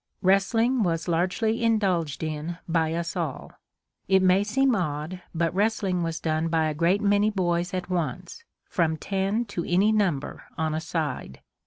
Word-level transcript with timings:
Wrestling 0.23 0.81
was 0.81 1.07
largely 1.07 1.61
indulged 1.61 2.23
in 2.23 2.57
by 2.67 2.91
us 2.95 3.15
all. 3.15 3.51
It 4.07 4.23
may 4.23 4.43
seem 4.43 4.75
odd, 4.75 5.21
but 5.35 5.53
wrestling 5.53 6.01
was 6.01 6.19
done 6.19 6.47
by 6.47 6.69
a 6.69 6.73
great 6.73 7.01
many 7.01 7.29
boys 7.29 7.71
at 7.71 7.87
once 7.87 8.43
from 8.67 8.97
ten 8.97 9.45
to 9.45 9.63
any 9.63 9.91
number 9.91 10.45
on 10.57 10.73
a 10.73 10.81
side. 10.81 11.41